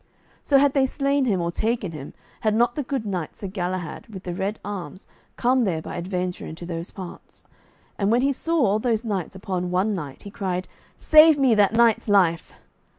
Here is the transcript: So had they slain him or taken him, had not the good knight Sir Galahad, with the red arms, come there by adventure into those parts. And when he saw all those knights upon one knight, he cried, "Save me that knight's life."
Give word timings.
So 0.41 0.57
had 0.57 0.73
they 0.73 0.87
slain 0.87 1.25
him 1.25 1.39
or 1.41 1.51
taken 1.51 1.91
him, 1.91 2.15
had 2.39 2.55
not 2.55 2.73
the 2.73 2.81
good 2.81 3.05
knight 3.05 3.37
Sir 3.37 3.45
Galahad, 3.45 4.07
with 4.07 4.23
the 4.23 4.33
red 4.33 4.59
arms, 4.65 5.05
come 5.37 5.63
there 5.63 5.79
by 5.79 5.95
adventure 5.95 6.47
into 6.47 6.65
those 6.65 6.89
parts. 6.89 7.43
And 7.99 8.09
when 8.09 8.23
he 8.23 8.31
saw 8.33 8.65
all 8.65 8.79
those 8.79 9.05
knights 9.05 9.35
upon 9.35 9.69
one 9.69 9.93
knight, 9.93 10.23
he 10.23 10.31
cried, 10.31 10.67
"Save 10.97 11.37
me 11.37 11.53
that 11.53 11.73
knight's 11.73 12.09
life." 12.09 12.51